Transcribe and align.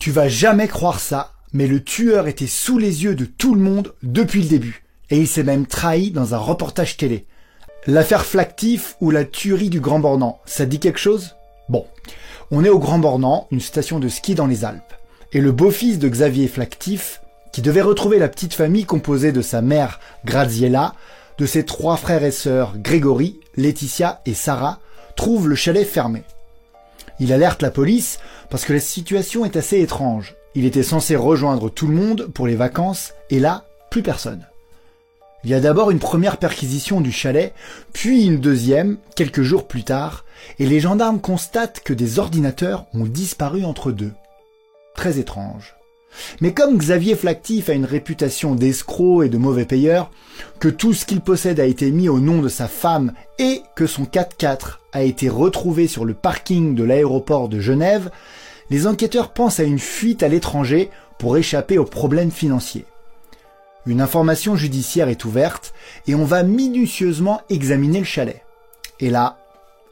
Tu 0.00 0.12
vas 0.12 0.28
jamais 0.28 0.66
croire 0.66 0.98
ça, 0.98 1.34
mais 1.52 1.66
le 1.66 1.84
tueur 1.84 2.26
était 2.26 2.46
sous 2.46 2.78
les 2.78 3.04
yeux 3.04 3.14
de 3.14 3.26
tout 3.26 3.54
le 3.54 3.60
monde 3.60 3.92
depuis 4.02 4.40
le 4.40 4.48
début. 4.48 4.86
Et 5.10 5.18
il 5.18 5.28
s'est 5.28 5.42
même 5.42 5.66
trahi 5.66 6.10
dans 6.10 6.34
un 6.34 6.38
reportage 6.38 6.96
télé. 6.96 7.26
L'affaire 7.86 8.24
Flactif 8.24 8.96
ou 9.02 9.10
la 9.10 9.26
tuerie 9.26 9.68
du 9.68 9.78
Grand 9.78 9.98
Bornand, 9.98 10.40
ça 10.46 10.64
dit 10.64 10.80
quelque 10.80 10.98
chose? 10.98 11.36
Bon, 11.68 11.84
on 12.50 12.64
est 12.64 12.70
au 12.70 12.78
Grand 12.78 12.98
Bornand, 12.98 13.46
une 13.50 13.60
station 13.60 13.98
de 13.98 14.08
ski 14.08 14.34
dans 14.34 14.46
les 14.46 14.64
Alpes. 14.64 14.94
Et 15.34 15.42
le 15.42 15.52
beau-fils 15.52 15.98
de 15.98 16.08
Xavier 16.08 16.48
Flactif, 16.48 17.20
qui 17.52 17.60
devait 17.60 17.82
retrouver 17.82 18.18
la 18.18 18.28
petite 18.28 18.54
famille 18.54 18.86
composée 18.86 19.32
de 19.32 19.42
sa 19.42 19.60
mère 19.60 20.00
Graziella, 20.24 20.94
de 21.36 21.44
ses 21.44 21.66
trois 21.66 21.98
frères 21.98 22.24
et 22.24 22.30
sœurs 22.30 22.72
Grégory, 22.78 23.38
Laetitia 23.58 24.22
et 24.24 24.32
Sarah, 24.32 24.80
trouve 25.14 25.46
le 25.46 25.56
chalet 25.56 25.86
fermé. 25.86 26.22
Il 27.20 27.32
alerte 27.32 27.62
la 27.62 27.70
police 27.70 28.18
parce 28.48 28.64
que 28.64 28.72
la 28.72 28.80
situation 28.80 29.44
est 29.44 29.56
assez 29.56 29.80
étrange. 29.80 30.34
Il 30.54 30.64
était 30.64 30.82
censé 30.82 31.14
rejoindre 31.14 31.70
tout 31.70 31.86
le 31.86 31.94
monde 31.94 32.26
pour 32.34 32.46
les 32.46 32.56
vacances 32.56 33.12
et 33.28 33.38
là, 33.38 33.66
plus 33.90 34.02
personne. 34.02 34.46
Il 35.44 35.50
y 35.50 35.54
a 35.54 35.60
d'abord 35.60 35.90
une 35.90 36.00
première 36.00 36.36
perquisition 36.36 37.00
du 37.00 37.12
chalet, 37.12 37.54
puis 37.92 38.26
une 38.26 38.40
deuxième, 38.40 38.98
quelques 39.16 39.42
jours 39.42 39.68
plus 39.68 39.84
tard, 39.84 40.24
et 40.58 40.66
les 40.66 40.80
gendarmes 40.80 41.20
constatent 41.20 41.80
que 41.80 41.94
des 41.94 42.18
ordinateurs 42.18 42.86
ont 42.92 43.06
disparu 43.06 43.64
entre 43.64 43.90
deux. 43.90 44.12
Très 44.94 45.18
étrange. 45.18 45.76
Mais 46.40 46.52
comme 46.52 46.78
Xavier 46.78 47.14
Flactif 47.14 47.68
a 47.68 47.74
une 47.74 47.84
réputation 47.84 48.54
d'escroc 48.54 49.24
et 49.24 49.28
de 49.28 49.38
mauvais 49.38 49.64
payeur, 49.64 50.10
que 50.58 50.68
tout 50.68 50.94
ce 50.94 51.04
qu'il 51.04 51.20
possède 51.20 51.60
a 51.60 51.64
été 51.64 51.90
mis 51.90 52.08
au 52.08 52.20
nom 52.20 52.42
de 52.42 52.48
sa 52.48 52.68
femme 52.68 53.12
et 53.38 53.62
que 53.76 53.86
son 53.86 54.04
4x4 54.04 54.78
a 54.92 55.02
été 55.02 55.28
retrouvé 55.28 55.86
sur 55.86 56.04
le 56.04 56.14
parking 56.14 56.74
de 56.74 56.84
l'aéroport 56.84 57.48
de 57.48 57.60
Genève, 57.60 58.10
les 58.70 58.86
enquêteurs 58.86 59.32
pensent 59.32 59.60
à 59.60 59.64
une 59.64 59.78
fuite 59.78 60.22
à 60.22 60.28
l'étranger 60.28 60.90
pour 61.18 61.36
échapper 61.36 61.78
aux 61.78 61.84
problèmes 61.84 62.30
financiers. 62.30 62.86
Une 63.86 64.00
information 64.00 64.56
judiciaire 64.56 65.08
est 65.08 65.24
ouverte 65.24 65.74
et 66.06 66.14
on 66.14 66.24
va 66.24 66.42
minutieusement 66.42 67.40
examiner 67.48 67.98
le 67.98 68.04
chalet. 68.04 68.42
Et 69.00 69.10
là, 69.10 69.38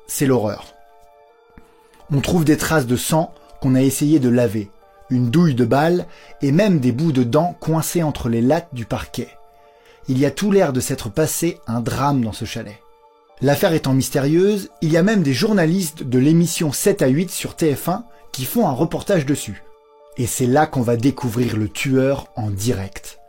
c'est 0.06 0.26
l'horreur. 0.26 0.74
On 2.12 2.20
trouve 2.20 2.44
des 2.44 2.56
traces 2.56 2.86
de 2.86 2.96
sang 2.96 3.34
qu'on 3.60 3.74
a 3.74 3.82
essayé 3.82 4.18
de 4.18 4.28
laver, 4.28 4.70
une 5.10 5.30
douille 5.30 5.54
de 5.54 5.64
balle 5.64 6.06
et 6.42 6.52
même 6.52 6.80
des 6.80 6.92
bouts 6.92 7.12
de 7.12 7.22
dents 7.22 7.56
coincés 7.60 8.02
entre 8.02 8.28
les 8.28 8.42
lattes 8.42 8.72
du 8.72 8.84
parquet. 8.84 9.28
Il 10.08 10.18
y 10.18 10.26
a 10.26 10.30
tout 10.30 10.50
l'air 10.50 10.72
de 10.72 10.80
s'être 10.80 11.10
passé 11.10 11.58
un 11.66 11.80
drame 11.80 12.24
dans 12.24 12.32
ce 12.32 12.44
chalet. 12.44 12.78
L'affaire 13.40 13.72
étant 13.72 13.94
mystérieuse, 13.94 14.70
il 14.82 14.90
y 14.90 14.96
a 14.96 15.02
même 15.02 15.22
des 15.22 15.32
journalistes 15.32 16.02
de 16.02 16.18
l'émission 16.18 16.72
7 16.72 17.02
à 17.02 17.08
8 17.08 17.30
sur 17.30 17.52
TF1 17.52 18.02
qui 18.32 18.44
font 18.44 18.66
un 18.66 18.72
reportage 18.72 19.26
dessus. 19.26 19.62
Et 20.16 20.26
c'est 20.26 20.46
là 20.46 20.66
qu'on 20.66 20.82
va 20.82 20.96
découvrir 20.96 21.56
le 21.56 21.68
tueur 21.68 22.26
en 22.34 22.50
direct. 22.50 23.20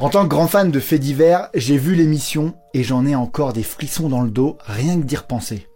En 0.00 0.10
tant 0.10 0.24
que 0.24 0.28
grand 0.28 0.48
fan 0.48 0.70
de 0.70 0.80
faits 0.80 1.00
divers, 1.00 1.50
j'ai 1.54 1.76
vu 1.76 1.94
l'émission 1.94 2.54
et 2.74 2.82
j'en 2.82 3.04
ai 3.06 3.14
encore 3.14 3.52
des 3.52 3.62
frissons 3.62 4.08
dans 4.08 4.22
le 4.22 4.30
dos 4.30 4.56
rien 4.64 4.98
que 5.00 5.04
d'y 5.04 5.16
repenser. 5.16 5.66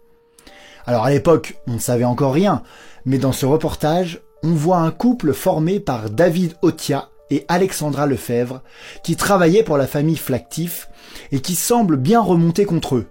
Alors 0.85 1.05
à 1.05 1.09
l'époque, 1.09 1.55
on 1.67 1.73
ne 1.73 1.79
savait 1.79 2.03
encore 2.03 2.33
rien, 2.33 2.63
mais 3.05 3.17
dans 3.17 3.31
ce 3.31 3.45
reportage, 3.45 4.21
on 4.43 4.51
voit 4.51 4.77
un 4.77 4.91
couple 4.91 5.33
formé 5.33 5.79
par 5.79 6.09
David 6.09 6.55
Otia 6.61 7.09
et 7.29 7.45
Alexandra 7.47 8.05
Lefebvre, 8.05 8.61
qui 9.03 9.15
travaillaient 9.15 9.63
pour 9.63 9.77
la 9.77 9.87
famille 9.87 10.17
Flactif 10.17 10.89
et 11.31 11.39
qui 11.39 11.55
semblent 11.55 11.97
bien 11.97 12.21
remonter 12.21 12.65
contre 12.65 12.95
eux. 12.95 13.07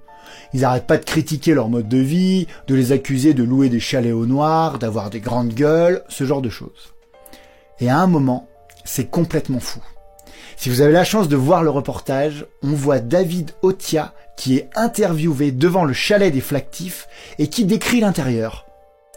Ils 0.53 0.61
n'arrêtent 0.61 0.87
pas 0.87 0.99
de 0.99 1.05
critiquer 1.05 1.55
leur 1.55 1.71
mode 1.71 1.89
de 1.89 1.99
vie, 1.99 2.47
de 2.67 2.75
les 2.75 2.93
accuser 2.93 3.33
de 3.33 3.43
louer 3.43 3.71
des 3.71 3.81
chalets 3.81 4.13
au 4.13 4.27
noir, 4.27 4.79
d'avoir 4.79 5.09
des 5.09 5.21
grandes 5.21 5.55
gueules, 5.55 6.03
ce 6.09 6.25
genre 6.25 6.43
de 6.43 6.51
choses. 6.51 6.93
Et 7.81 7.89
à 7.89 7.99
un 7.99 8.07
moment, 8.07 8.47
c'est 8.85 9.11
complètement 9.11 9.61
fou. 9.61 9.81
Si 10.57 10.69
vous 10.69 10.83
avez 10.83 10.93
la 10.93 11.05
chance 11.05 11.29
de 11.29 11.37
voir 11.37 11.63
le 11.63 11.71
reportage, 11.71 12.47
on 12.63 12.75
voit 12.75 13.01
David 13.01 13.53
Otia 13.63 14.13
qui 14.37 14.57
est 14.57 14.69
interviewé 14.75 15.51
devant 15.51 15.85
le 15.85 15.93
chalet 15.93 16.33
des 16.33 16.41
Flactifs 16.41 17.09
et 17.39 17.49
qui 17.49 17.65
décrit 17.65 18.01
l'intérieur. 18.01 18.67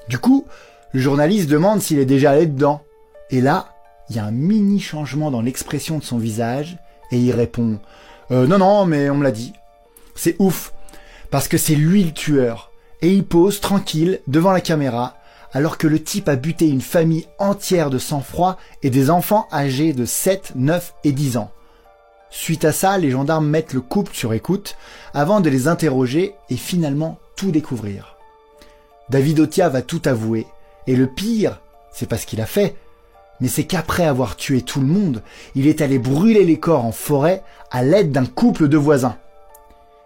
Du 0.07 0.17
coup, 0.17 0.45
le 0.95 1.01
journaliste 1.01 1.49
demande 1.49 1.81
s'il 1.81 1.99
est 1.99 2.05
déjà 2.05 2.31
allé 2.31 2.45
dedans. 2.45 2.81
Et 3.29 3.41
là, 3.41 3.67
il 4.09 4.15
y 4.15 4.19
a 4.19 4.23
un 4.23 4.31
mini 4.31 4.79
changement 4.79 5.29
dans 5.29 5.41
l'expression 5.41 5.97
de 5.97 6.05
son 6.05 6.17
visage 6.17 6.77
et 7.11 7.17
il 7.17 7.33
répond 7.33 7.79
euh, 8.31 8.47
Non, 8.47 8.59
non, 8.59 8.85
mais 8.85 9.09
on 9.09 9.15
me 9.15 9.23
l'a 9.25 9.31
dit. 9.31 9.51
C'est 10.15 10.37
ouf, 10.39 10.71
parce 11.31 11.49
que 11.49 11.57
c'est 11.57 11.75
lui 11.75 12.05
le 12.05 12.13
tueur. 12.13 12.71
Et 13.01 13.09
il 13.09 13.25
pose 13.25 13.59
tranquille 13.59 14.21
devant 14.27 14.53
la 14.53 14.61
caméra, 14.61 15.17
alors 15.51 15.77
que 15.77 15.87
le 15.87 16.01
type 16.01 16.29
a 16.29 16.37
buté 16.37 16.69
une 16.69 16.79
famille 16.79 17.27
entière 17.39 17.89
de 17.89 17.97
sang-froid 17.97 18.57
et 18.81 18.89
des 18.89 19.09
enfants 19.09 19.49
âgés 19.51 19.91
de 19.91 20.05
7, 20.05 20.53
9 20.55 20.93
et 21.03 21.11
10 21.11 21.35
ans. 21.35 21.51
Suite 22.29 22.63
à 22.63 22.71
ça, 22.71 22.97
les 22.97 23.11
gendarmes 23.11 23.49
mettent 23.49 23.73
le 23.73 23.81
couple 23.81 24.15
sur 24.15 24.31
écoute 24.31 24.77
avant 25.13 25.41
de 25.41 25.49
les 25.49 25.67
interroger 25.67 26.35
et 26.49 26.55
finalement 26.55 27.19
tout 27.35 27.51
découvrir. 27.51 28.15
David 29.09 29.41
Otia 29.41 29.67
va 29.67 29.81
tout 29.81 30.01
avouer, 30.05 30.47
et 30.87 30.95
le 30.95 31.07
pire, 31.07 31.61
c'est 31.91 32.07
pas 32.07 32.17
ce 32.17 32.25
qu'il 32.25 32.41
a 32.41 32.45
fait, 32.45 32.75
mais 33.41 33.47
c'est 33.47 33.65
qu'après 33.65 34.05
avoir 34.05 34.35
tué 34.35 34.61
tout 34.61 34.79
le 34.79 34.87
monde, 34.87 35.21
il 35.55 35.67
est 35.67 35.81
allé 35.81 35.99
brûler 35.99 36.45
les 36.45 36.59
corps 36.59 36.85
en 36.85 36.91
forêt 36.91 37.43
à 37.71 37.83
l'aide 37.83 38.11
d'un 38.11 38.25
couple 38.25 38.67
de 38.67 38.77
voisins. 38.77 39.17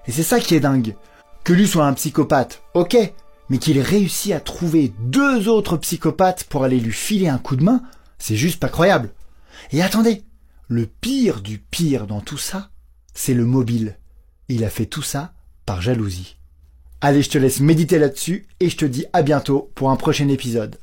Et 0.07 0.11
c'est 0.11 0.23
ça 0.23 0.39
qui 0.39 0.55
est 0.55 0.59
dingue. 0.59 0.95
Que 1.43 1.53
lui 1.53 1.67
soit 1.67 1.85
un 1.85 1.93
psychopathe, 1.93 2.63
ok, 2.73 2.97
mais 3.49 3.57
qu'il 3.57 3.77
ait 3.77 3.83
réussi 3.83 4.33
à 4.33 4.39
trouver 4.39 4.93
deux 4.99 5.47
autres 5.47 5.77
psychopathes 5.77 6.43
pour 6.45 6.63
aller 6.63 6.79
lui 6.79 6.93
filer 6.93 7.27
un 7.27 7.37
coup 7.37 7.55
de 7.55 7.63
main, 7.63 7.83
c'est 8.17 8.35
juste 8.35 8.59
pas 8.59 8.69
croyable. 8.69 9.11
Et 9.71 9.81
attendez, 9.81 10.23
le 10.67 10.85
pire 10.85 11.41
du 11.41 11.59
pire 11.59 12.07
dans 12.07 12.21
tout 12.21 12.37
ça, 12.37 12.69
c'est 13.13 13.33
le 13.33 13.45
mobile. 13.45 13.97
Il 14.47 14.63
a 14.63 14.69
fait 14.69 14.85
tout 14.85 15.01
ça 15.01 15.33
par 15.65 15.81
jalousie. 15.81 16.38
Allez, 17.01 17.21
je 17.21 17.29
te 17.29 17.37
laisse 17.37 17.61
méditer 17.61 17.97
là-dessus 17.97 18.45
et 18.59 18.69
je 18.69 18.75
te 18.75 18.83
dis 18.83 19.05
à 19.13 19.21
bientôt 19.21 19.71
pour 19.73 19.89
un 19.89 19.95
prochain 19.95 20.27
épisode. 20.27 20.75